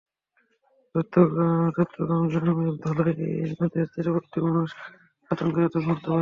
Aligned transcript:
চৈতন্যগঞ্জ 0.95 2.33
গ্রামের 2.35 2.75
ধলাই 2.83 3.13
নদের 3.51 3.85
তীরবর্তী 3.93 4.37
মানুষ 4.45 4.69
আতঙ্কে 5.31 5.59
রাতে 5.59 5.77
ঘুমাতে 5.79 6.01
পারেন 6.01 6.07
না। 6.07 6.19